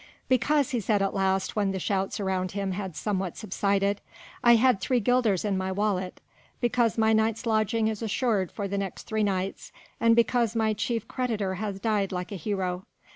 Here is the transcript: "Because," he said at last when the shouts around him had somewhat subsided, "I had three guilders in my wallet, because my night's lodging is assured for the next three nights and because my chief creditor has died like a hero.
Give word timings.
"Because," 0.27 0.71
he 0.71 0.79
said 0.79 1.03
at 1.03 1.13
last 1.13 1.55
when 1.55 1.69
the 1.73 1.79
shouts 1.79 2.19
around 2.19 2.53
him 2.53 2.71
had 2.71 2.95
somewhat 2.95 3.37
subsided, 3.37 4.01
"I 4.43 4.55
had 4.55 4.81
three 4.81 4.99
guilders 4.99 5.45
in 5.45 5.59
my 5.59 5.71
wallet, 5.71 6.21
because 6.59 6.97
my 6.97 7.13
night's 7.13 7.45
lodging 7.45 7.87
is 7.87 8.01
assured 8.01 8.51
for 8.51 8.67
the 8.67 8.79
next 8.79 9.03
three 9.03 9.23
nights 9.23 9.71
and 9.99 10.15
because 10.15 10.55
my 10.55 10.73
chief 10.73 11.07
creditor 11.07 11.53
has 11.61 11.79
died 11.79 12.11
like 12.11 12.31
a 12.31 12.35
hero. 12.35 12.87